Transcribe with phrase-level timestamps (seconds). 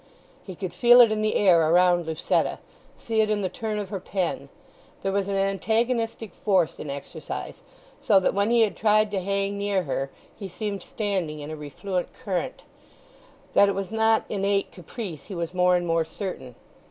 [0.43, 2.57] He could feel it in the air around Lucetta,
[2.97, 4.49] see it in the turn of her pen.
[5.03, 7.61] There was an antagonistic force in exercise,
[8.01, 11.55] so that when he had tried to hang near her he seemed standing in a
[11.55, 12.63] refluent current.
[13.53, 16.55] That it was not innate caprice he was more and more certain.